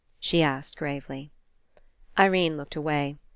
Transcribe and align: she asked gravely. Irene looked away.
she 0.19 0.41
asked 0.41 0.75
gravely. 0.77 1.29
Irene 2.17 2.57
looked 2.57 2.75
away. 2.75 3.17